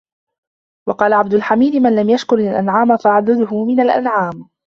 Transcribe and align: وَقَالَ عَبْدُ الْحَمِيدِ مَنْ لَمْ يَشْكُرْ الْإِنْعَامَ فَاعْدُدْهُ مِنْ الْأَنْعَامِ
وَقَالَ 0.89 1.13
عَبْدُ 1.13 1.33
الْحَمِيدِ 1.33 1.75
مَنْ 1.75 1.95
لَمْ 1.95 2.09
يَشْكُرْ 2.09 2.35
الْإِنْعَامَ 2.35 2.97
فَاعْدُدْهُ 2.97 3.65
مِنْ 3.65 3.79
الْأَنْعَامِ 3.79 4.49